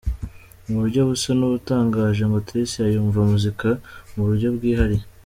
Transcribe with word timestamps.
Mu 0.67 0.75
buryo 0.81 0.99
busa 1.07 1.31
n’ubutangaje 1.39 2.23
ngo 2.27 2.37
Tricia 2.47 2.83
yumva 2.93 3.19
muzika 3.29 3.67
mu 4.13 4.21
buryo 4.27 4.47
bwihariye. 4.55 5.05